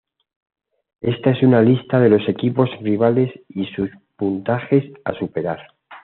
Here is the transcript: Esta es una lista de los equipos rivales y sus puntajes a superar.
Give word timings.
Esta 1.01 1.29
es 1.29 1.43
una 1.43 1.61
lista 1.61 1.99
de 1.99 2.09
los 2.09 2.27
equipos 2.27 2.71
rivales 2.81 3.31
y 3.49 3.67
sus 3.67 3.91
puntajes 4.17 4.83
a 5.05 5.13
superar. 5.13 5.59